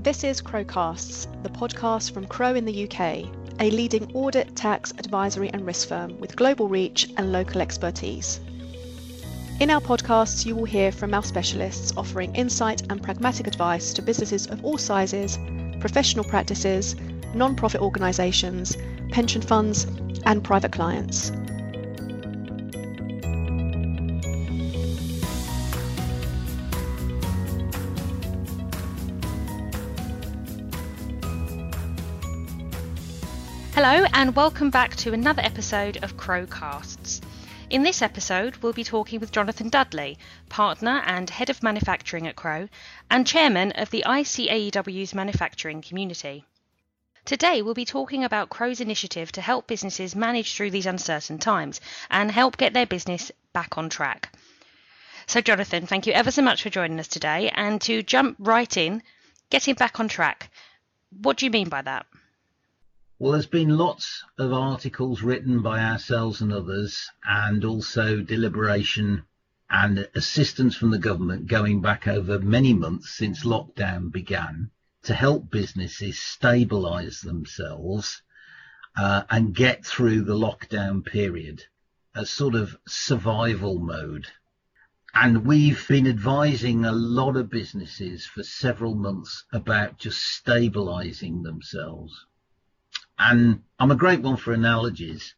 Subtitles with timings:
[0.00, 3.26] This is Crowecasts, the podcast from Crowe in the UK,
[3.58, 8.38] a leading audit, tax, advisory, and risk firm with global reach and local expertise.
[9.58, 14.00] In our podcasts, you will hear from our specialists offering insight and pragmatic advice to
[14.00, 15.36] businesses of all sizes,
[15.80, 16.94] professional practices,
[17.34, 18.76] non profit organisations,
[19.10, 19.88] pension funds,
[20.26, 21.32] and private clients.
[33.80, 37.20] Hello, and welcome back to another episode of Crowecasts.
[37.70, 40.18] In this episode, we'll be talking with Jonathan Dudley,
[40.48, 42.68] partner and head of manufacturing at Crowe,
[43.08, 46.44] and chairman of the ICAEW's manufacturing community.
[47.24, 51.80] Today, we'll be talking about Crowe's initiative to help businesses manage through these uncertain times
[52.10, 54.36] and help get their business back on track.
[55.28, 57.48] So, Jonathan, thank you ever so much for joining us today.
[57.54, 59.04] And to jump right in,
[59.50, 60.50] getting back on track,
[61.22, 62.06] what do you mean by that?
[63.20, 69.24] Well, there's been lots of articles written by ourselves and others, and also deliberation
[69.68, 74.70] and assistance from the government going back over many months since lockdown began
[75.02, 78.22] to help businesses stabilize themselves
[78.96, 81.64] uh, and get through the lockdown period,
[82.14, 84.28] a sort of survival mode.
[85.12, 92.26] And we've been advising a lot of businesses for several months about just stabilizing themselves
[93.18, 95.34] and I'm a great one for analogies.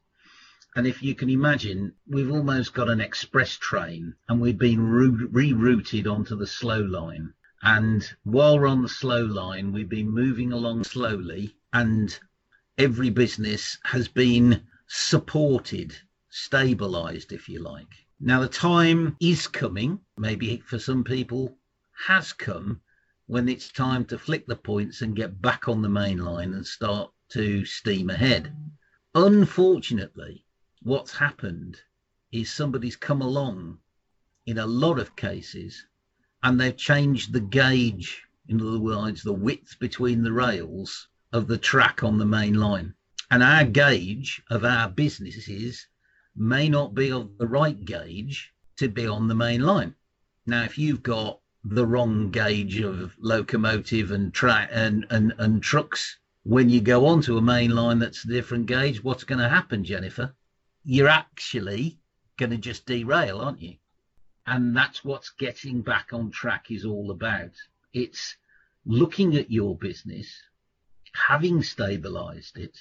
[0.76, 6.06] And if you can imagine, we've almost got an express train and we've been rerouted
[6.06, 7.34] onto the slow line.
[7.62, 12.18] And while we're on the slow line, we've been moving along slowly and
[12.78, 15.96] every business has been supported,
[16.28, 17.92] stabilized, if you like.
[18.20, 21.56] Now, the time is coming, maybe for some people
[22.06, 22.80] has come,
[23.26, 26.66] when it's time to flick the points and get back on the main line and
[26.66, 28.54] start to steam ahead.
[29.14, 30.44] Unfortunately,
[30.82, 31.80] what's happened
[32.32, 33.78] is somebody's come along
[34.46, 35.86] in a lot of cases
[36.42, 41.58] and they've changed the gauge, in other words, the width between the rails of the
[41.58, 42.94] track on the main line.
[43.30, 45.86] And our gauge of our businesses
[46.34, 49.94] may not be of the right gauge to be on the main line.
[50.46, 56.18] Now, if you've got the wrong gauge of locomotive and track and, and, and trucks
[56.42, 59.84] when you go onto a main line that's a different gauge, what's going to happen,
[59.84, 60.34] Jennifer?
[60.84, 61.98] You're actually
[62.38, 63.76] going to just derail, aren't you?
[64.46, 67.52] And that's what's getting back on track is all about.
[67.92, 68.36] It's
[68.86, 70.42] looking at your business,
[71.14, 72.78] having stabilized it,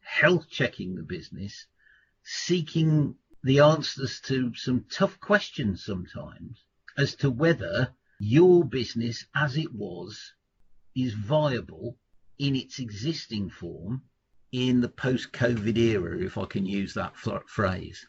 [0.00, 1.66] health checking the business,
[2.22, 6.64] seeking the answers to some tough questions sometimes
[6.96, 10.32] as to whether your business as it was
[10.94, 11.98] is viable
[12.38, 14.02] in its existing form
[14.52, 18.06] in the post COVID era, if I can use that phrase.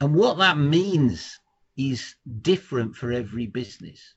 [0.00, 1.38] And what that means
[1.76, 4.14] is different for every business.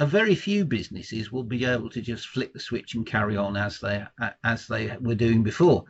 [0.00, 3.56] A very few businesses will be able to just flick the switch and carry on
[3.56, 4.04] as they
[4.42, 5.84] as they were doing before.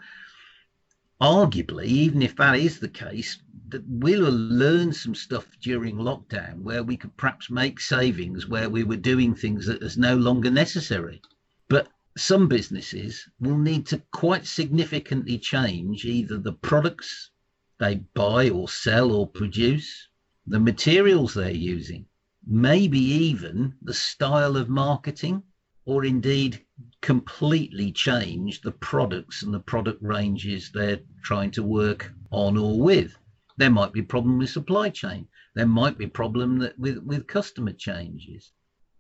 [1.21, 6.83] Arguably, even if that is the case, that we'll learn some stuff during lockdown where
[6.83, 11.23] we could perhaps make savings where we were doing things that is no longer necessary.
[11.69, 17.31] But some businesses will need to quite significantly change either the products
[17.79, 20.09] they buy or sell or produce,
[20.47, 22.07] the materials they're using,
[22.47, 25.43] maybe even the style of marketing,
[25.87, 26.63] or indeed
[27.01, 33.17] completely change the products and the product ranges they're trying to work on or with.
[33.57, 35.27] There might be problem with supply chain.
[35.55, 38.53] There might be problem that with, with customer changes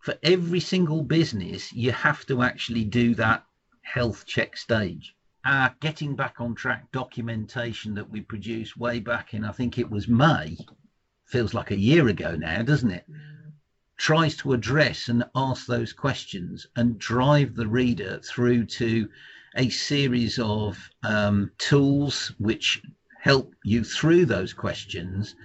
[0.02, 3.46] for every single business, you have to actually do that
[3.82, 5.14] health check stage.
[5.44, 9.88] Our getting back on track documentation that we produced way back in, I think it
[9.88, 10.56] was May,
[11.26, 13.06] feels like a year ago now, doesn't it?
[13.96, 19.08] Tries to address and ask those questions and drive the reader through to
[19.54, 22.82] a series of um, tools which
[23.20, 25.36] help you through those questions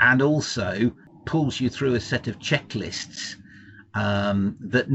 [0.00, 0.96] and also
[1.26, 3.36] pulls you through a set of checklists
[3.96, 4.86] um, that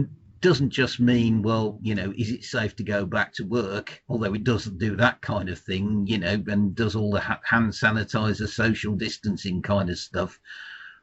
[0.41, 4.01] doesn't just mean, well, you know, is it safe to go back to work?
[4.07, 7.73] Although it doesn't do that kind of thing, you know, and does all the hand
[7.73, 10.39] sanitizer, social distancing kind of stuff,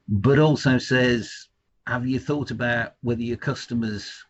[0.08, 1.48] but also says,
[1.86, 4.24] have you thought about whether your customers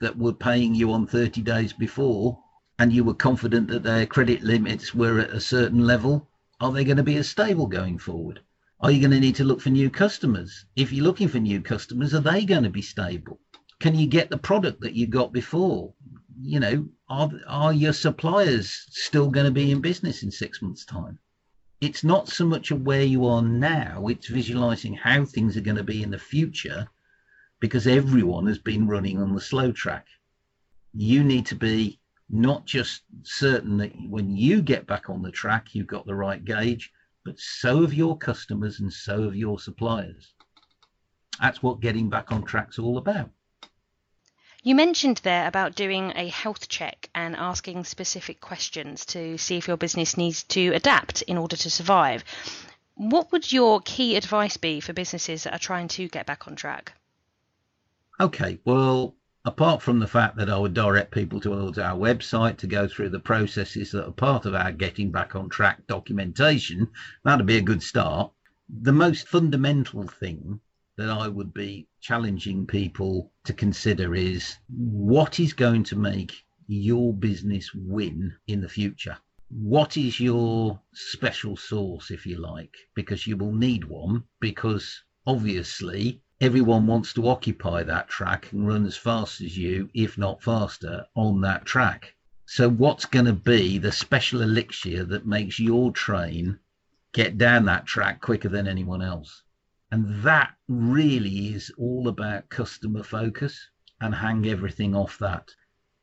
[0.00, 2.38] that were paying you on 30 days before
[2.78, 6.28] and you were confident that their credit limits were at a certain level,
[6.60, 8.40] are they going to be as stable going forward?
[8.80, 10.64] Are you going to need to look for new customers?
[10.76, 13.40] If you're looking for new customers, are they going to be stable?
[13.80, 15.94] Can you get the product that you got before?
[16.40, 20.84] you know, are, are your suppliers still going to be in business in six months'
[20.84, 21.18] time?
[21.80, 25.76] It's not so much of where you are now, it's visualizing how things are going
[25.76, 26.88] to be in the future
[27.60, 30.06] because everyone has been running on the slow track.
[30.92, 35.74] You need to be not just certain that when you get back on the track,
[35.74, 36.92] you've got the right gauge,
[37.28, 40.32] but so have your customers and so have your suppliers.
[41.38, 43.28] That's what getting back on track's all about.
[44.62, 49.68] You mentioned there about doing a health check and asking specific questions to see if
[49.68, 52.24] your business needs to adapt in order to survive.
[52.94, 56.56] What would your key advice be for businesses that are trying to get back on
[56.56, 56.94] track?
[58.18, 59.16] Okay, well,
[59.48, 63.08] apart from the fact that I would direct people towards our website to go through
[63.08, 66.86] the processes that are part of our getting back on track documentation,
[67.24, 68.30] that'd be a good start.
[68.82, 70.60] The most fundamental thing
[70.98, 77.14] that I would be challenging people to consider is what is going to make your
[77.14, 79.16] business win in the future?
[79.48, 82.76] What is your special sauce, if you like?
[82.94, 88.86] Because you will need one, because obviously everyone wants to occupy that track and run
[88.86, 92.14] as fast as you, if not faster, on that track.
[92.46, 96.60] So, what's going to be the special elixir that makes your train
[97.12, 99.42] get down that track quicker than anyone else?
[99.90, 103.68] And that really is all about customer focus
[104.00, 105.50] and hang everything off that.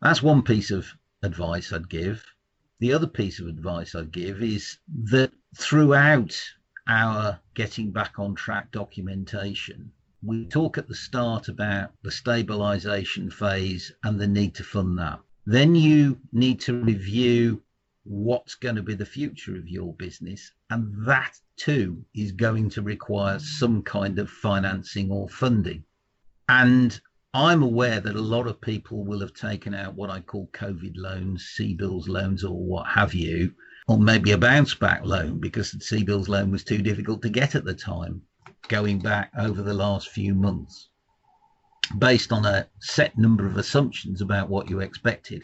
[0.01, 0.85] That's one piece of
[1.23, 2.25] advice I'd give.
[2.79, 6.37] The other piece of advice I'd give is that throughout
[6.87, 9.93] our getting back on track documentation,
[10.25, 15.19] we talk at the start about the stabilization phase and the need to fund that.
[15.45, 17.61] Then you need to review
[18.03, 20.51] what's going to be the future of your business.
[20.69, 25.83] And that too is going to require some kind of financing or funding.
[26.49, 26.99] And
[27.33, 30.93] I'm aware that a lot of people will have taken out what I call COVID
[30.95, 33.53] loans, CBILS loans, or what have you,
[33.87, 37.53] or maybe a bounce back loan because the CBILS loan was too difficult to get
[37.53, 38.21] at the time,
[38.67, 40.89] going back over the last few months,
[41.97, 45.43] based on a set number of assumptions about what you expected.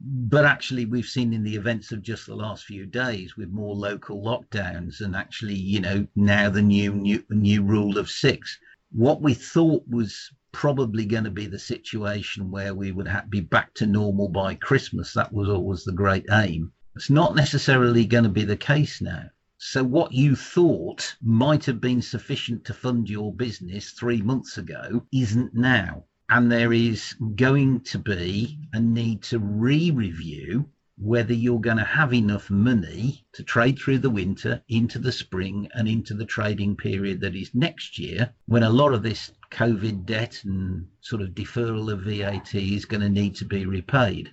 [0.00, 3.74] But actually we've seen in the events of just the last few days with more
[3.74, 8.58] local lockdowns and actually you know now the new new new rule of six
[8.92, 13.40] what we thought was probably going to be the situation where we would have, be
[13.40, 16.72] back to normal by christmas that was always the great aim.
[16.96, 19.30] It's not necessarily going to be the case now
[19.62, 25.04] so what you thought might have been sufficient to fund your business 3 months ago
[25.12, 26.06] isn't now.
[26.30, 32.14] And there is going to be a need to re-review whether you're going to have
[32.14, 37.20] enough money to trade through the winter into the spring and into the trading period
[37.20, 41.92] that is next year when a lot of this covid debt and sort of deferral
[41.92, 44.32] of VAT is going to need to be repaid.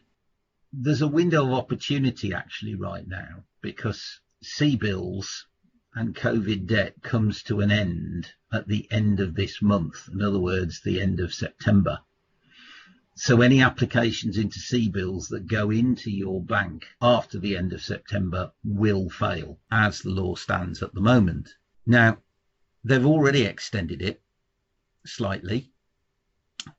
[0.71, 5.45] There's a window of opportunity actually right now because CBILS
[5.95, 10.07] and COVID debt comes to an end at the end of this month.
[10.11, 12.01] In other words, the end of September.
[13.15, 18.51] So any applications into CBILS that go into your bank after the end of September
[18.63, 21.55] will fail as the law stands at the moment.
[21.85, 22.21] Now,
[22.83, 24.21] they've already extended it
[25.03, 25.71] slightly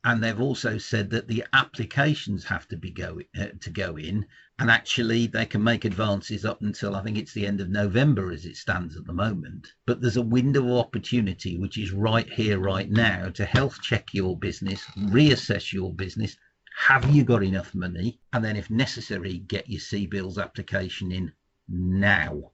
[0.05, 4.26] and they've also said that the applications have to be go uh, to go in.
[4.59, 8.33] And actually they can make advances up until i think it's the end of november
[8.33, 9.73] as it stands at the moment.
[9.87, 14.12] But there's a window of opportunity which is right here right now to health check
[14.12, 16.37] your business reassess your business.
[16.76, 18.21] Have you got enough money?
[18.33, 21.33] And then if necessary get your CBILS application in
[21.68, 22.52] now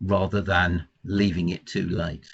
[0.00, 2.28] rather than leaving it too late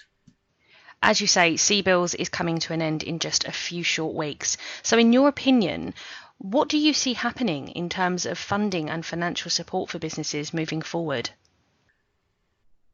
[1.02, 4.56] as you say, CBILS is coming to an end in just a few short weeks.
[4.82, 5.94] So, in your opinion,
[6.38, 10.82] what do you see happening in terms of funding and financial support for businesses moving
[10.82, 11.30] forward?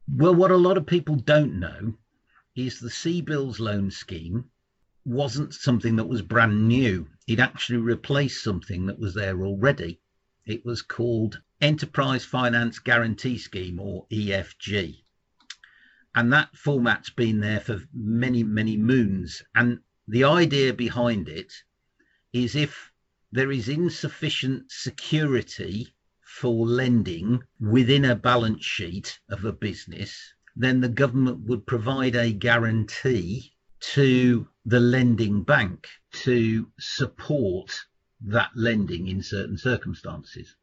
[0.07, 1.95] Well, what a lot of people don't know
[2.55, 4.51] is the CBILS loan scheme
[5.03, 7.07] wasn't something that was brand new.
[7.27, 9.99] It actually replaced something that was there already.
[10.45, 15.04] It was called Enterprise Finance Guarantee Scheme or EFG
[16.15, 19.43] and that format's been there for many many moons.
[19.53, 21.53] And the idea behind it
[22.31, 22.91] is if
[23.31, 30.89] there is insufficient security for lending within a balance sheet of a business then the
[30.89, 37.85] government would provide a guarantee to the lending bank to support
[38.21, 40.55] that lending in certain circumstances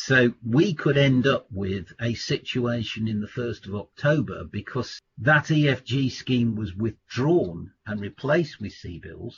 [0.00, 5.46] so we could end up with a situation in the 1st of October because that
[5.46, 9.34] EFG scheme was withdrawn and replaced with CBILS.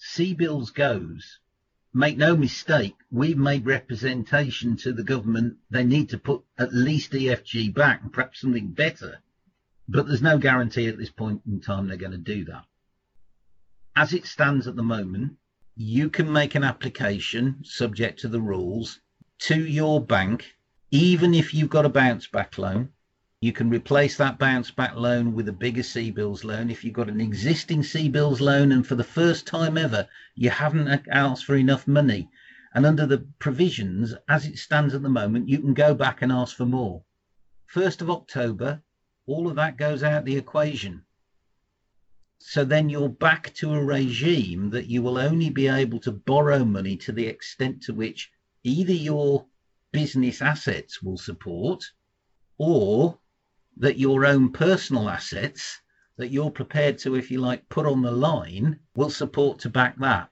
[0.00, 1.40] CBILS goes,
[1.92, 5.58] make no mistake, we've made representation to the government.
[5.68, 9.18] They need to put at least EFG back and perhaps something better.
[9.86, 12.64] But there's no guarantee at this point in time they're going to do that.
[13.94, 15.36] As it stands at the moment,
[15.76, 19.00] you can make an application subject to the rules
[19.38, 20.54] to your bank,
[20.90, 22.90] even if you've got a bounce back loan.
[23.40, 26.70] You can replace that bounce back loan with a bigger CBILS loan.
[26.70, 31.06] If you've got an existing CBILS loan and for the first time ever you haven't
[31.08, 32.28] asked for enough money,
[32.74, 36.32] and under the provisions as it stands at the moment, you can go back and
[36.32, 37.04] ask for more.
[37.72, 38.82] 1st of October,
[39.26, 41.04] all of that goes out the equation.
[42.38, 46.64] So then you're back to a regime that you will only be able to borrow
[46.64, 48.30] money to the extent to which
[48.68, 49.46] either your
[49.92, 51.82] business assets will support
[52.58, 53.18] or
[53.78, 55.80] that your own personal assets
[56.16, 59.96] that you're prepared to, if you like, put on the line will support to back
[59.98, 60.28] that.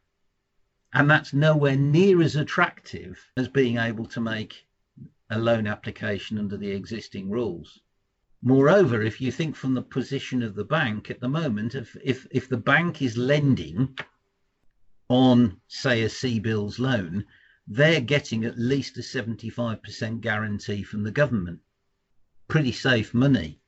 [0.92, 4.66] And that's nowhere near as attractive as being able to make
[5.30, 7.80] a loan application under the existing rules.
[8.42, 12.26] Moreover, if you think from the position of the bank at the moment, if, if,
[12.30, 13.96] if the bank is lending
[15.08, 17.24] on, say, a bills loan,
[17.68, 21.60] they're getting at least a 75% guarantee from the government.
[22.46, 23.60] Pretty safe money.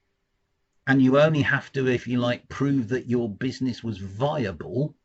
[0.86, 4.96] And you only have to, if you like, prove that your business was viable.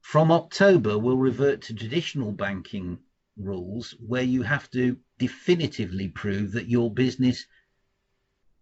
[0.00, 2.98] From October, we'll revert to traditional banking
[3.36, 7.46] rules where you have to definitively prove that your business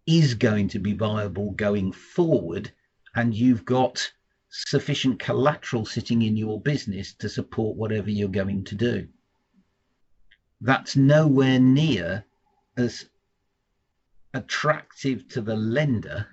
[0.05, 2.71] is going to be viable going forward
[3.15, 4.11] and you've got
[4.49, 9.07] sufficient collateral sitting in your business to support whatever you're going to do.
[10.61, 12.25] That's nowhere near
[12.77, 13.05] as
[14.33, 16.27] attractive to the lender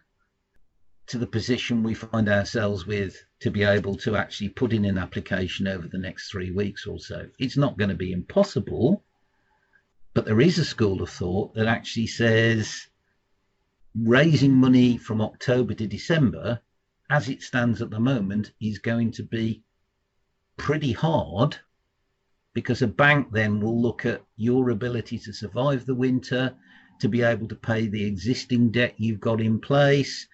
[1.07, 4.97] to the position we find ourselves with to be able to actually put in an
[4.97, 7.29] application over the next three weeks or so.
[7.39, 9.05] It's not going to be impossible,
[10.15, 12.87] but there is a school of thought that actually says
[13.95, 16.61] raising money from October to December,
[17.11, 19.63] as it stands at the moment, is going to be
[20.57, 21.59] pretty hard
[22.55, 26.55] because a bank then will look at your ability to survive the winter,
[27.01, 30.27] to be able to pay the existing debt you've got in place.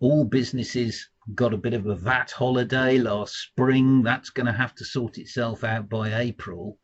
[0.00, 4.02] All businesses got a bit of a VAT holiday last spring.
[4.02, 6.78] That's going to have to sort itself out by April.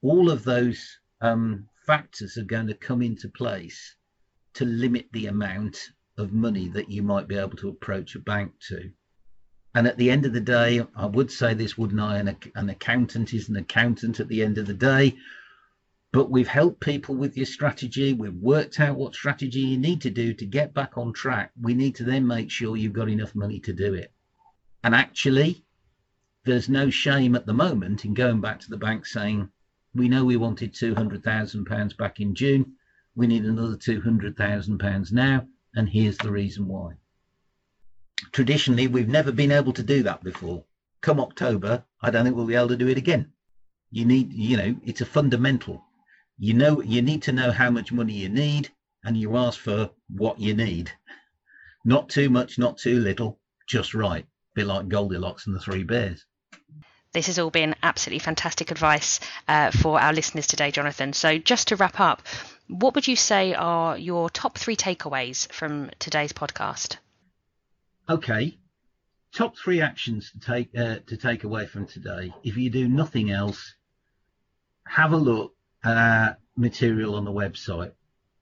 [0.00, 3.96] All of those um, factors are going to come into place
[4.54, 8.52] to limit the amount of money that you might be able to approach a bank
[8.68, 8.90] to.
[9.74, 12.18] And at the end of the day, I would say this, wouldn't I?
[12.18, 15.16] An, an accountant is an accountant at the end of the day.
[16.12, 18.12] But we've helped people with your strategy.
[18.12, 21.52] We've worked out what strategy you need to do to get back on track.
[21.60, 24.12] We need to then make sure you've got enough money to do it.
[24.82, 25.64] And actually,
[26.44, 29.50] there's no shame at the moment in going back to the bank saying,
[29.94, 32.74] we know we wanted £200,000 back in June
[33.18, 35.44] we need another £200,000 now,
[35.74, 36.92] and here's the reason why.
[38.32, 40.64] Traditionally, we've never been able to do that before.
[41.00, 43.32] Come October, I don't think we'll be able to do it again.
[43.90, 45.84] You need, you know, it's a fundamental.
[46.38, 48.70] You know, you need to know how much money you need,
[49.04, 50.92] and you ask for what you need.
[51.84, 54.24] Not too much, not too little, just right.
[54.24, 56.24] A bit like Goldilocks and the Three Bears.
[57.12, 61.12] This has all been absolutely fantastic advice uh, for our listeners today, Jonathan.
[61.12, 62.22] So, just to wrap up,
[62.68, 66.96] what would you say are your top three takeaways from today's podcast?
[68.10, 68.58] Okay,
[69.34, 72.32] top three actions to take uh, to take away from today.
[72.42, 73.74] If you do nothing else,
[74.86, 77.92] have a look at material on the website.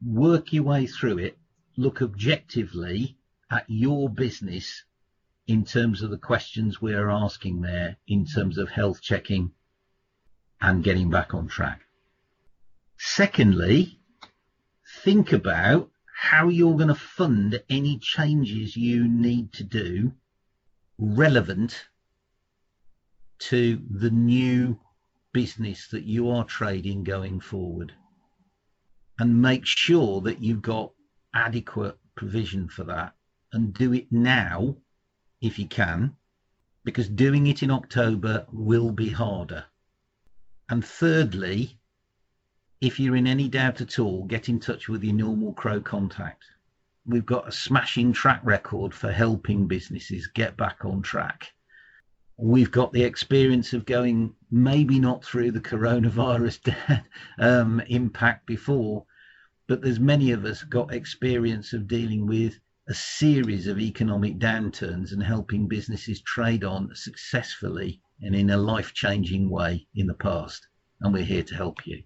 [0.04, 1.36] Work your way through it.
[1.76, 3.16] Look objectively
[3.50, 4.84] at your business
[5.48, 9.50] in terms of the questions we are asking there, in terms of health checking
[10.60, 11.80] and getting back on track.
[12.98, 13.98] Secondly,
[15.02, 20.10] think about how you're going to fund any changes you need to do
[20.98, 21.88] relevant
[23.38, 24.80] to the new
[25.32, 27.92] business that you are trading going forward
[29.18, 30.90] and make sure that you've got
[31.34, 33.14] adequate provision for that
[33.52, 34.74] and do it now
[35.42, 36.16] if you can
[36.82, 39.64] because doing it in October will be harder.
[40.70, 41.78] And thirdly,
[42.80, 46.44] if you're in any doubt at all, get in touch with your normal Crowe contact.
[47.06, 51.52] We've got a smashing track record for helping businesses get back on track.
[52.36, 57.02] We've got the experience of going maybe not through the coronavirus
[57.38, 59.06] um, impact before,
[59.68, 65.12] but there's many of us got experience of dealing with a series of economic downturns
[65.12, 70.66] and helping businesses trade on successfully and in a life changing way in the past.
[71.00, 72.02] And we're here to help you.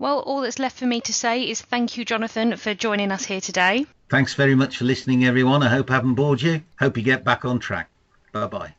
[0.00, 3.24] Well, all that's left for me to say is thank you, Jonathan, for joining us
[3.24, 3.84] here today.
[4.08, 5.62] Thanks very much for listening, everyone.
[5.62, 6.62] I hope I haven't bored you.
[6.78, 7.88] Hope you get back on track.
[8.32, 8.74] Bye bye.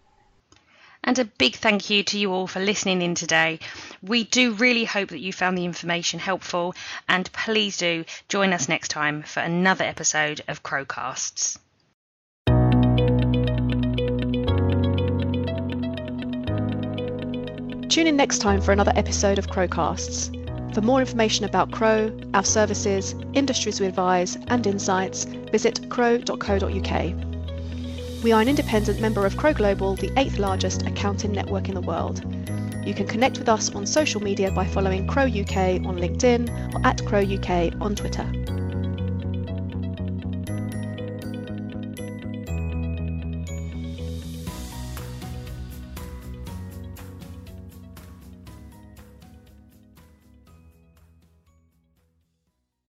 [1.03, 3.59] And a big thank you to you all for listening in today.
[4.01, 6.73] We do really hope that you found the information helpful,
[7.07, 11.57] and please do join us next time for another episode of Crowecasts.
[17.89, 20.38] Tune in next time for another episode of Crowecasts.
[20.73, 27.13] For more information about Crowe, our services, industries we advise, and insights, visit crowe.co.uk.
[28.23, 31.81] We are an independent member of Crowe Global, the eighth largest accounting network in the
[31.81, 32.23] world.
[32.85, 36.85] You can connect with us on social media by following Crowe UK on LinkedIn or
[36.85, 38.31] at Crowe UK on Twitter.